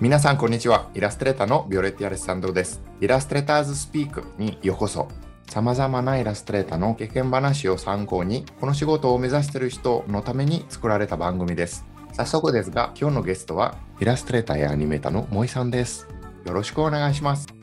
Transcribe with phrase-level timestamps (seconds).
[0.00, 0.88] 皆さんこんにちは。
[0.94, 2.80] イラストレーターのビオレッティアレッサンドロです。
[2.98, 5.06] イラストレーターズスピークにようこそ。
[5.50, 11.84] さまざまなイラストレーターの経験話を参考にこの仕事を目指している人のために作られた番組です。
[12.14, 16.08] 早速ですが今日のゲストはイラストレーターやアニメーターの萌さんです。
[16.46, 17.55] よろしくお願いします。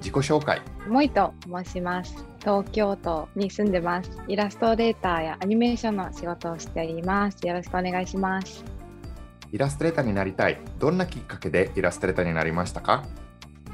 [0.00, 2.24] 自己紹介もいと申します。
[2.40, 4.10] 東京都に住んでます。
[4.26, 7.46] イラストレーターやアニメーションの仕事をしています。
[7.46, 8.64] よろしくお願いします。
[9.52, 13.04] イラストレーターになりたいどんなきっかけでイラストレーターになりましたか？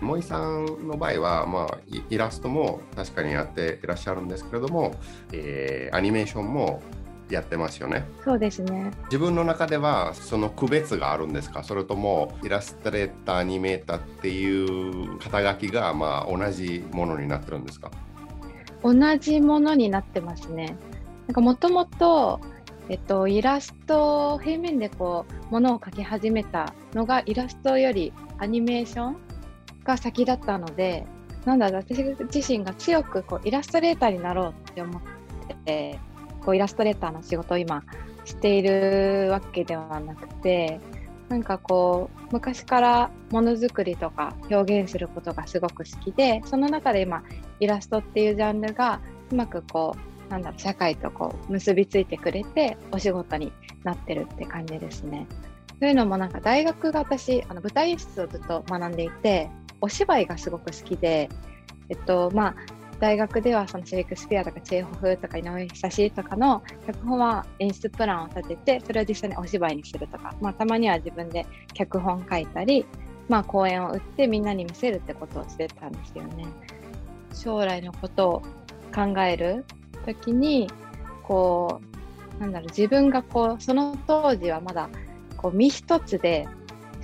[0.01, 4.95] 森さんの場合は、まあ、イイラストも確かにやっていらっしゃるんですけれども、
[5.33, 6.83] えーアニメーションも
[7.31, 8.05] やってますよね。
[8.25, 8.93] そうですね。
[9.07, 11.65] 自分の中ではその区別があるんですか？
[11.65, 17.91] それともイラストレーター、アニメーターっていう肩書きがまあ同じものになってるんですか？
[18.83, 20.77] 同じものになってますね。
[21.27, 22.41] なんかもともと、
[22.89, 29.17] えっと、イラスト平面でこう、ものを描き始めたのがイラストよりアニメーション
[29.83, 31.05] が先だったので、
[31.45, 35.03] なんだろう、私自身が強くこうイラストレーターになろうって思っ
[35.49, 35.99] てて、
[36.47, 37.83] こうイラストレーターの仕事を今
[38.25, 40.81] しているわけではなくて、
[41.29, 47.25] なんかこう昔からものづくりとか表現することがすごく好きでその中で今
[47.59, 49.01] イラストっていうジャンルが
[49.33, 49.97] うまくこ
[50.29, 55.27] うなんだろう社会とこう結びついてくれてお仕事になってるって感じですね。
[55.81, 59.51] というのもなんか大学が私あの舞台演出をずっと学んでいて
[59.81, 61.29] お芝居がすごく好きで、
[61.89, 62.57] えっとまあ、
[62.99, 72.87] 大学ではそのシェイクスピアとかチェーホフとか井上久志とかの脚本は演出プランを立ててそれを実際にお芝居にするとか、まあ、たまには自分で脚本書いたり、
[73.29, 76.47] まあ、公演を売ってみんなに見せるってことをしてたんですよね。
[77.35, 78.43] 将来のことを
[78.95, 79.67] 考える
[80.07, 80.71] 時に
[81.23, 81.83] こ
[82.39, 84.89] うなんだろう自分がこうその当時はまだ
[85.37, 86.49] こう身一つで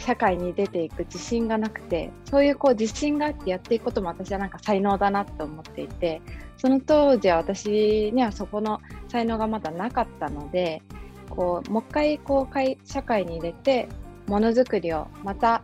[0.02, 6.20] 社会に出ていく自信がなくてそういうこう自信があってやっていくことも私はなんか才能だなと思っていて
[6.56, 10.82] その当時は私にはそこの才能がまだなかったので
[11.30, 13.88] こうもう一回こう社会に入れて
[14.26, 15.62] ものづくりをまた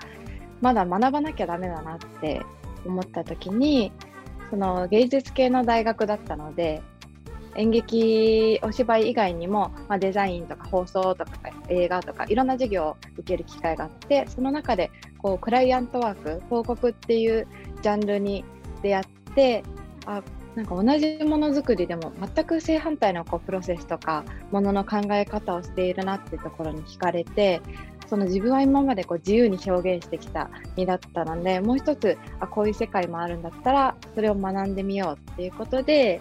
[0.61, 2.43] まだ学ばなきゃダメだなって
[2.87, 3.93] 思った時に
[4.51, 6.83] その芸術系の大学だったので
[7.57, 11.31] 演劇お芝居以外にも、まあ、デザインとか放送とか
[11.69, 17.47] 映画とかいろんな授業を受ける機会があってその中でこうクライアントワーク広告っていう
[17.83, 18.45] ジャンルに
[18.83, 19.05] 出会っ
[19.35, 19.65] て
[20.07, 20.23] あ
[20.55, 27.63] なんか同じものづくりでも全く正反対のこうプロセスとかものの考え方をしているなっていうところに惹かれて
[28.09, 36.21] その自分は今までこう自由に表現してきた身だったのでもう一つあこういう世界もあるんだったらそれを学んでみようっていうことで、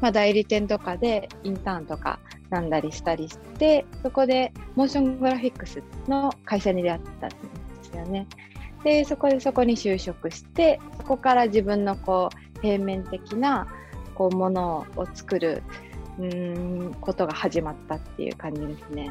[0.00, 2.18] まあ、代理店とかでインターンとか
[2.50, 7.36] なんだりしたりしてそこでモーショングラフィックスの会社に出会ったんで
[7.82, 8.26] すよね。
[8.84, 13.66] でそこでそこに就職してそこから自分のこう平面的な
[14.14, 15.62] こうものを作る
[16.18, 19.10] うんことが始まったっていう感じですね。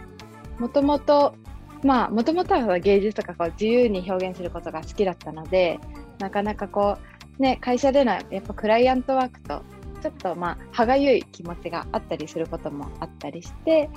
[0.59, 1.35] もともと
[1.83, 5.79] まあもともとは芸術とかこう自由に表現することが好きだったので
[6.19, 6.97] なかなかこ
[7.37, 9.61] うね会社でのやっぱクライアントワークと
[10.01, 13.89] ちょっとまあ歯がゆい気持ちがあったりすることもあったりして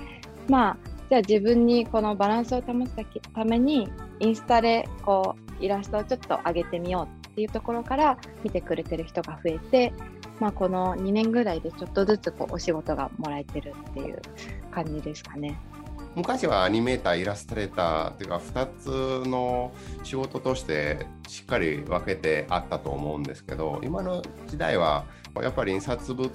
[0.49, 0.77] まあ
[1.09, 2.91] じゃあ自分にこのバランスを保つ
[3.35, 3.89] ために
[4.21, 9.93] インスタでこうイラストをちょっと上げてみようっていうところから見てくれてる人が増えて、
[10.39, 14.21] まあ、この2年ぐらいでちょっとずつこうお仕事がもらえてるっていう
[14.71, 15.59] 感じですかね。
[16.15, 25.05] 昔はアニメーター、イラストレーターっていうか2つの仕事としてしっかり分けてあったと思うんですけど今の時代は
[25.37, 26.29] やっぱり印刷物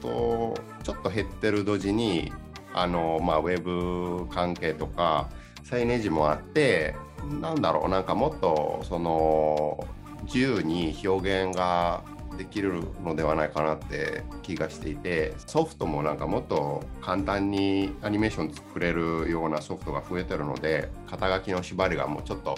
[0.00, 2.32] とちょっと減ってる同時に
[2.74, 5.28] あの、まあ、ウェブ関係とか
[5.64, 6.96] サイネージもあって
[7.40, 9.86] なんだろうなんかもっとその
[10.24, 12.02] 自由に表現が
[12.36, 22.56] できるのではないかなって気がしていてソフトもなんかもっと簡単にアニメーション作れるようなソフトが増えてるので肩書きの縛りがもうちょっと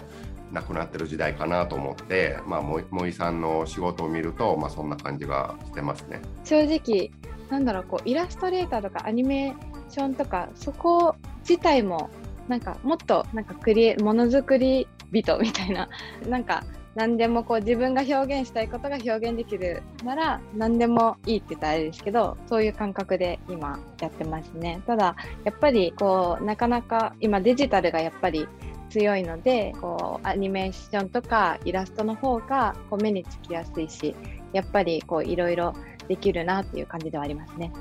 [0.52, 6.20] なくなってる時代かなと思って、まあ、森井さんの仕事を見ると、まあ、そんな感じがしてますね。
[6.44, 7.10] 正直
[7.50, 12.10] なんだろうこうイラストレーターとかアニメーションとかそこ自体も
[12.48, 15.88] なんかもっとなんかクリエものづくり人みたいな
[16.26, 28.46] なんか何でもこう自分が表現したいことが表現できるなら何でもいいって言ったらあれですけどそういう感覚で今やってますねただやっぱりこうなかなか今デジタルがやっぱり
[28.90, 34.14] 強いのでこうアニメーションとかイラストの方がこう目につきやすいし
[34.52, 35.74] やっぱりこういろいろ
[36.08, 37.72] できるなっていう感じではありますね。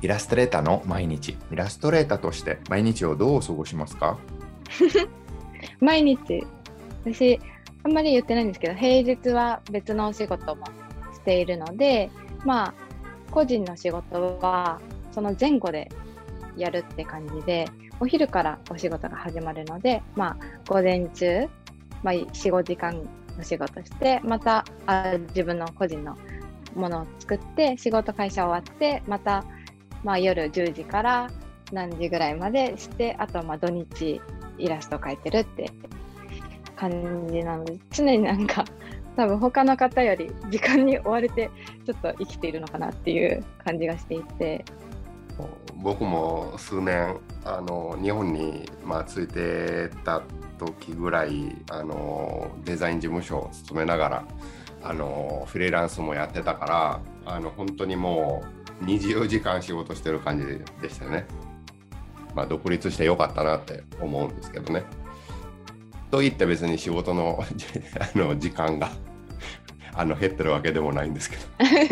[0.00, 1.36] イラストレーターの毎日。
[1.50, 4.16] イラストレーターとして毎日をどう過ごしますか？
[5.80, 6.46] 毎日、
[7.12, 7.40] 私、
[7.84, 10.66] あんまり言ってないんですけど、平日は別のお仕事も
[11.12, 12.10] しているので、
[12.44, 12.74] まあ、
[13.30, 14.80] 個人の仕事は
[15.12, 15.90] その前後で
[16.56, 17.66] やるって感じで、
[18.00, 20.36] お昼からお仕事が始まるので、まあ、
[20.68, 21.48] 午前中、
[22.02, 23.08] まあ、4、5時間
[23.38, 26.16] お仕事して、またあ自分の個人の
[26.74, 29.44] ものを作って、仕事会社終わって、また、
[30.04, 31.30] まあ、夜10時から
[31.72, 34.20] 何時ぐらいまでして、あとまあ土日
[34.58, 35.70] イラスト描いてるって
[36.78, 38.64] 感じなので、常になんか、
[39.16, 41.50] 多分他の方より時間に追われて
[41.84, 44.64] ちょっと生きているのかなっていう感じがしていて
[45.74, 50.22] 僕も数年あの日本に、まあ、ついてた
[50.56, 54.24] 時ぐらいあのデザイン事務所を勤めながら
[54.84, 57.00] あのフリーランスもやってたから
[57.32, 58.44] あの本当にも
[58.82, 60.46] う24時間仕事してる感じ
[60.80, 61.26] でしたね。
[62.34, 64.84] まあ、独立してよかったなって思うんですけどね。
[66.10, 67.42] と言って別に仕事の
[68.14, 68.90] あの時間が
[69.94, 71.42] あの減ってるわけでもないんですけど。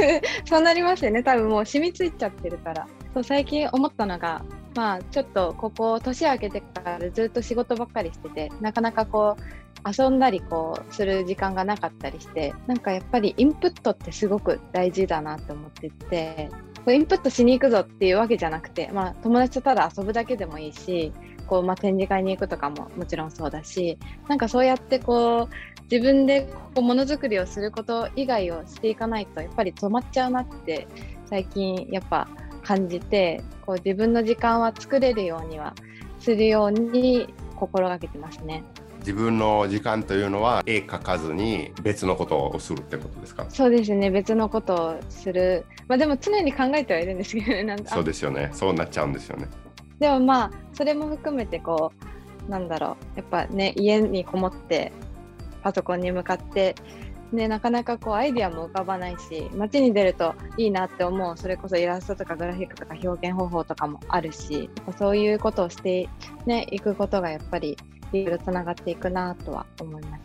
[0.47, 1.23] そうなりますよね。
[1.23, 2.87] 多分もう染みついちゃってるから。
[3.15, 9.43] そう最近思ったのがまあちょっとここ年明けてからずっと仕事ばっかりしててなかなかこう
[9.89, 16.51] 遊んだりこうする時間がなかったりしてなんかやっぱりインプットってすごく大事だなって思ってて
[16.89, 21.13] インプットしに行くぞっていうわけじゃなくて、まあ、友達とただ遊ぶだけでもいいし
[21.47, 23.99] こう、まあ、展示会に行くとかももちろんそうだし
[24.29, 26.43] なんかそうやってこう自分で
[26.75, 30.89] こうものづくりをすること以外をしていかないとやっぱり止まっちゃうなって
[31.31, 32.29] 最近やっぱ
[32.63, 35.75] 感じてこう自分の時間は作れるようには
[36.19, 38.65] するように心がけてますね。
[38.99, 43.47] 自分の時間というのは絵描かずに別のことをするってことですか？
[43.49, 44.11] そうですね。
[44.11, 45.65] 別のことをする。
[45.87, 47.63] まあでも常に考えてはいるんですけどね。
[47.63, 48.51] なんそうですよね。
[48.53, 49.47] そうなっちゃうんですよね
[49.99, 51.93] でもまあそれも含めてこ
[52.47, 53.19] うなんだろう。
[53.19, 54.93] やっぱね家にこもって
[55.63, 56.75] パソコンに向かって
[57.33, 61.37] ね、なかなかこうアイディアも浮かばないし街に出るといいなって思う。
[61.37, 66.09] それこそイラストとかグラフィックとか表現方法とかもあるしそういうことをして
[66.47, 67.77] ねいくことがやっぱり
[68.13, 70.19] いろいろつながっていくなとは思いますね。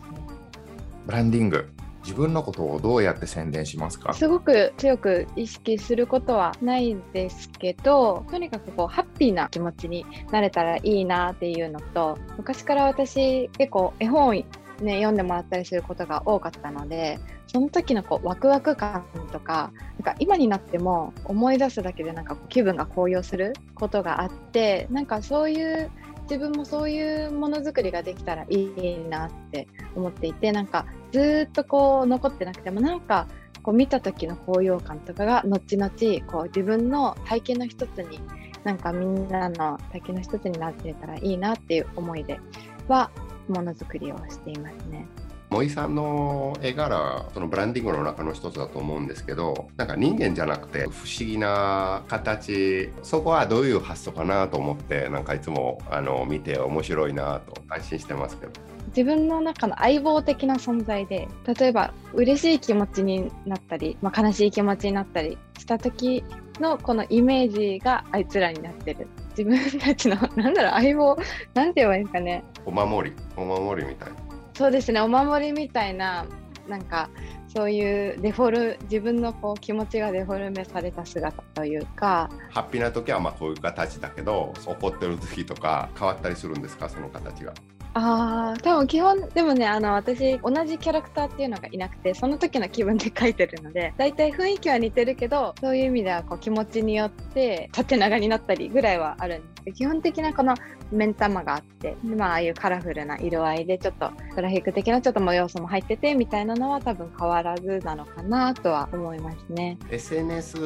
[1.06, 1.68] ブランディング。
[2.02, 4.12] 自分のことをどうやって宣伝しますか？
[4.12, 14.44] すごく強く意識することはないですけどとにかくこうハッピーな気持ちになれたらいいなっていうのと昔から私結構絵本
[14.80, 25.90] ね、読んでもらったりすることが多かったのでその時のこうワクワク感とかなんか今になっても思い出すだけでなんか気分が高揚することがあってなんかそういう
[26.22, 33.28] 自分もそういうものづくりができたらいいなって思っていてなんかずっとこう残ってなくてもなんか
[33.62, 35.90] こう見た時の高揚感とかが後々
[36.26, 38.20] こう自分の体験の一つに
[38.64, 42.40] なんかみんなの体験の一つになってたらいいなっていう思いで
[42.88, 43.10] は
[43.48, 45.06] ものづくりをしていますね。
[45.52, 58.52] 森さんの絵柄そのブランディングの中の一つだと思うんですけどなんか人間じゃなくて不思議な形そこはどういう発想かなと思ってなんかいつもあの見て面白いなと安心してますけど。
[58.88, 66.22] 自分の中の相棒的な存在で例えば嬉しい気持ちになったり、まあ、悲しい気持ちになったりした時
[66.60, 69.06] のこのイメージがあいつらになってる。
[69.30, 71.18] 自分たちのなんだろう相棒
[71.54, 72.44] なんて言えばいいんですかね。
[72.66, 73.16] お守り。
[73.36, 74.31] お守りみたいな
[74.62, 75.00] そうですね。
[75.00, 76.24] お守りみたいな
[76.68, 77.10] なんか
[77.48, 86.88] そういうデフォル自分のこう気持ちがデフォルメされた姿というかハッピーな時はまあこういう形だけど怒ってる時とか変わったりするんですか？
[86.88, 87.52] その形が。
[87.94, 99.76] ああ、多分基本、でもね、あの、私、同じキャラクターっていうのがいなくて、その時の気分で描いてるので、大体雰囲気は似てるけど、そういう意味ではこう気持ちによって縦長になったりぐらいはあるんです。
[99.76, 100.54] 基本的なこの
[100.92, 109.78] 目ん玉があって、まあ、ああいうカラフルな色合いで、ちょっとグラフィック的なちょっとも要素も入ってて、みたいなのは多分変わらずなのかなとは思いますね。
[109.90, 110.56] SNS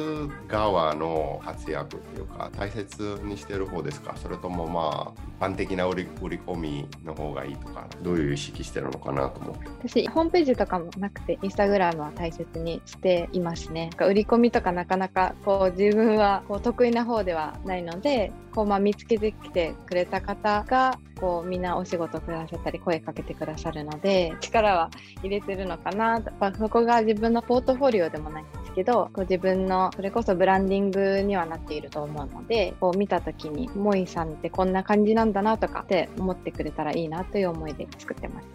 [0.47, 4.15] 側の活躍っていうか、大切にしてる方ですか？
[4.17, 24.89] それともまあ、一般的な売り売り込みの方がいいとかどういう意識してるのかなと思って私ホームページとかもなくてインスタグラムは大切にしていますね売り込みとかなかなかこう自分はこう得意な方ではないのでこうまあ見つけてきてくれた方がこうみんなお仕事くださったり声かけてくださるので力は
[25.21, 26.19] 入れてるのかな
[26.57, 38.49] そこが自分のポートフォリオでもないんですけどこう自分のそれこそブランディングにはなっていると思うのでこう見た時にモイさんってこんな感じなんだなとかって思ってくれたらいいなという思いで作ってます、ね。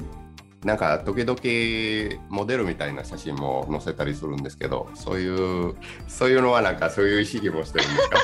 [0.64, 5.76] なんか時々モデルみたいな写真も載せたりするんですけどそういう
[6.08, 8.18] そういうのはなんかそういう意識もしてるんですか？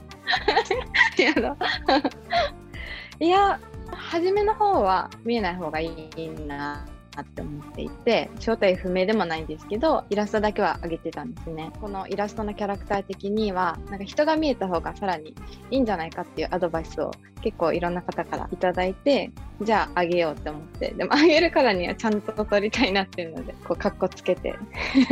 [3.20, 3.60] いや
[3.92, 6.84] 初めの方は見えない方がいいな。
[7.16, 11.72] なって思っていて正体不明でもないんですけどイラストだけは上げてたんですね。
[11.80, 15.34] このイラストのキャラクター的にはなんか人が見えた方がさらに
[15.70, 19.30] いいんじゃないかっていうアドバイスを結構いろんな方から頂いて
[19.62, 20.90] じゃああげようって思って。
[20.90, 24.54] でもあげるからにはちゃんと撮りたいなっていうのでこうカッコつけて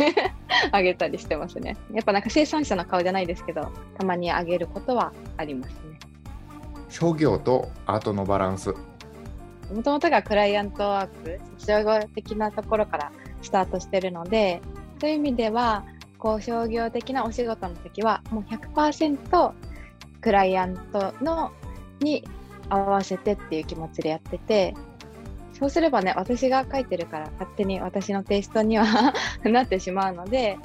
[0.71, 1.77] あげたりしてますね。
[1.93, 5.99] やっぱなんか生産者の顔じゃないですけどたまにあげることはありますね。
[6.91, 8.75] 商業とアートのバランス。
[9.73, 14.61] もともとがクライアントワーク、商業的なところからスタートしてるので、
[15.01, 15.85] そういう意味では、
[16.19, 19.53] こう商業的なお仕事の時は、もう100%
[20.21, 21.53] クライアントの
[22.01, 22.25] に
[22.69, 24.75] 合わせてっていう気持ちでやってて、
[25.59, 30.59] そうすればね、私が書いてるから勝手に私のテイストには なってしまうので、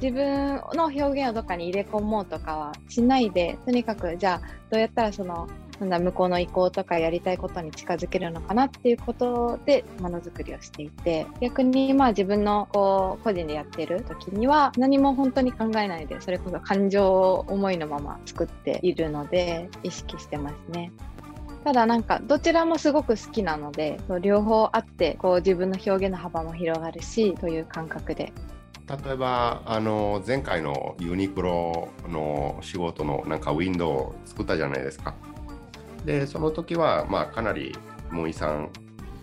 [0.00, 5.48] 自分の表現をどっかに入れ込もうとかはしないで、とにかくじゃあどうやったらその
[5.80, 20.92] なんだ向こうの意向とかやりたいことに近づけるのかなっていうことでものづくりをしていて逆にまあ自分のこう個人でやってる時には何も本当に考えないでそれこそ感情を思いのまま作っているので意識してますね。
[21.64, 28.32] ただなんかどちらもすごく好きなので両方あってこう自分の表現の幅も広がるしという感覚で
[28.88, 35.14] 例えばあの前回のユニクロの仕事のなんかウィンドウを作ったじゃないですか。
[36.06, 37.76] でその時はまあかなり
[38.10, 38.70] モイさん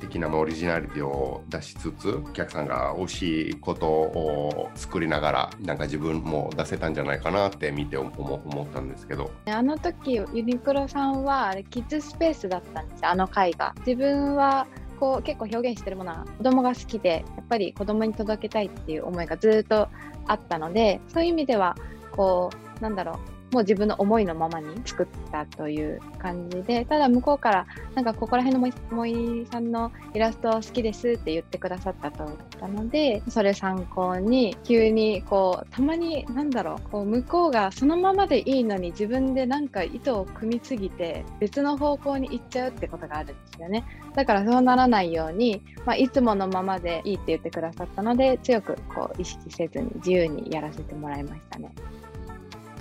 [0.01, 9.31] 的なオリジナリティを出しつつお客さんが惜しいことを作りながらなんか自分も出せたんじゃないかなって見て思ったんですけど。
[9.45, 13.73] あの時ユニクロさんはあれキッズスペースだったんですあの回が。
[13.85, 14.67] 自分は
[14.99, 19.87] こう結構表現してるものは子供が好きでやっぱり子供に届けたいっていう思いがずっと
[20.27, 21.75] あったのでそういう意味では
[22.11, 22.49] こ
[22.79, 32.29] うなんだろうもう自分の思いのままに作ったという感じで、ただ向こうからなんかここら辺の萌さんのイラスト好きですって言ってくださったとっ
[32.59, 43.85] たので、それ参考に急にこう、たまになんだろう、こう向こうがそのままでいいのに自分でなんか糸を組みすぎて別の方向に行っちゃうってことがあるんですよね。
[44.15, 51.71] だからそうならないように、まあ、いつものままでいいって言ってくださったので、強くこう意識せずに自由にやらせてもらいましたね。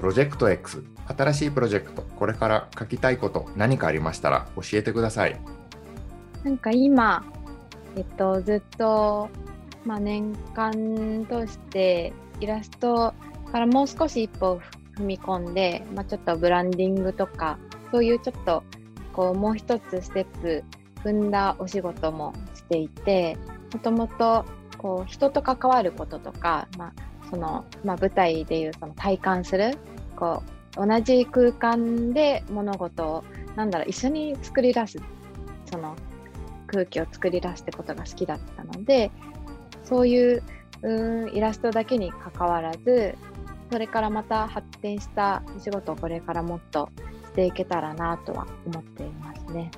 [0.02, 0.82] プロジェクト X
[1.16, 2.02] 新しいプロジェクト。
[2.02, 5.40] これから書きたいこと何かありましたら教えてください。
[6.42, 7.25] なんか今
[7.94, 9.28] えっとずっと、
[9.85, 13.14] まあ、年間としてイラスト
[13.52, 14.61] からもう少し一歩
[14.97, 17.61] 踏み込んで、まあ、ちょっとブランディングとか
[17.92, 18.64] そういうちょっと
[19.12, 20.64] こうもう一つステップ
[21.04, 23.38] 踏んだお仕事もしていて
[23.73, 24.44] もともと
[24.78, 29.78] こう人と関わることとか、まあそのまあ、舞台でいうその体感する
[30.16, 30.42] こ
[30.76, 33.24] う同じ空間で物事を
[33.56, 34.98] なんだろう一緒に作り出す
[35.70, 35.96] その
[36.66, 39.10] 空気を作り出すってことが好きだったので
[39.82, 40.42] そういう
[40.82, 43.14] うんイラストだけにかかわらず
[43.70, 46.90] それからまた発展した仕事をこれからもっと
[47.30, 49.70] していけたらなとは思っていますね。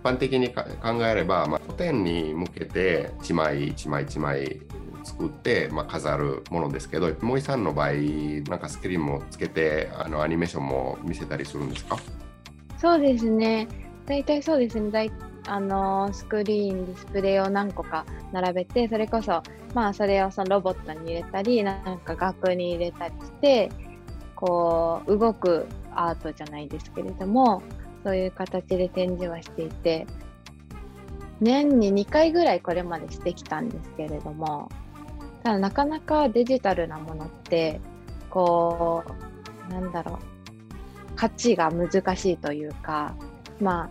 [0.00, 0.62] 一般的に考
[1.06, 4.60] えれば、まあ、古典に向けて一枚一枚一枚
[5.18, 7.92] 作って、まあ、飾るものですけど森さんの場合
[8.48, 11.96] なんかスクリーンもつけてあのアニメーションも見せたりするんですか？
[12.78, 13.68] そうですね。
[14.06, 14.90] 大体そうですね。
[14.90, 15.10] 大
[15.46, 19.42] あのスクリーンディスプレイを何個か並べてそれこそ
[19.74, 23.70] まあそれをそのロボットに入れたりなんか額に入れたりして
[24.34, 27.62] こう動くアートじゃないですけれども
[28.02, 30.06] そういう形で展示はしていて
[31.40, 34.70] 年に2回ぐらいこれまでしてきたんですけれども
[35.44, 37.80] ただなかなかデジタルなものって
[38.30, 39.04] こ
[39.68, 40.34] うなんだろう。
[41.16, 43.14] 価値が難しいというか
[43.60, 43.88] ま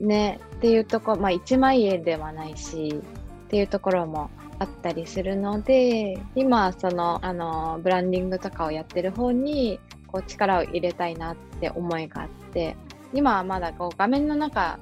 [0.00, 3.00] あねっていうところまあ1万円ではないし
[3.46, 9.78] っていうところもあったりするので今そのあのブランディングとかをやってる方に
[10.08, 12.76] こう力を入れたいなって思いがあって
[13.14, 14.78] 今はまだこう画面の中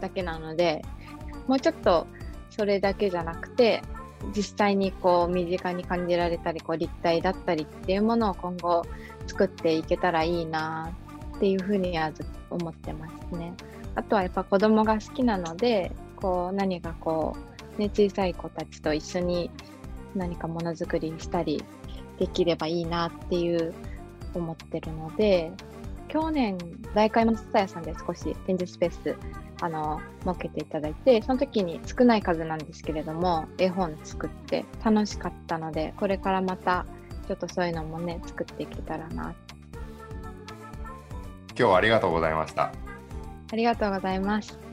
[0.00, 0.82] だけなので
[1.48, 2.06] もうちょっと
[2.50, 3.82] それだけじゃなくて
[4.34, 8.84] 実際にこう身近に感じられたりこう立体だったりっていうものを今後
[9.26, 10.92] 作っていけたらいいな
[11.36, 12.12] っていうふうには
[12.50, 13.52] 思ってますね。
[13.94, 17.36] あとはやっぱ子供が好きなのでこう何かこ
[17.78, 19.50] う、ね、小さい子たちと一緒に
[20.14, 21.62] 何かものづくりしたり
[22.18, 23.74] できればいいなっていう
[24.34, 25.50] 思ってるので
[26.08, 26.56] 去年、
[26.94, 29.16] 大会物伝屋さんで少し展示スペース
[29.60, 36.86] あの設けていただいて、その時に少ない数なんですけれども、絵本作って楽しかったので、これからまた
[37.26, 39.34] ちょっとそういうのもね、作っていけたらな。
[41.58, 42.72] 今日はありがとうございました。
[43.50, 44.65] ありがとうございます。